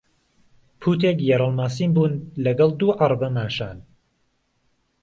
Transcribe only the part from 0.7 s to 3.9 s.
پووتێک یهرهڵماسیم بوون لهگهڵ دوو عهڕبه ماشان